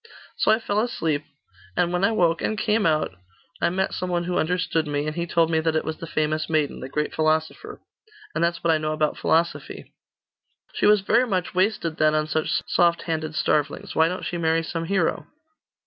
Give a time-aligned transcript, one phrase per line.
[0.35, 1.23] So I fell asleep;
[1.77, 3.13] and when I woke, and came out,
[3.61, 6.07] I met some one who understood me, and he told me that it was the
[6.07, 7.81] famous maiden, the great philosopher.
[8.33, 9.93] And that's what I know about philosophy.'
[10.73, 13.93] 'She was very much wasted then, on such soft handed starvelings.
[13.93, 15.27] Why don't she marry some hero?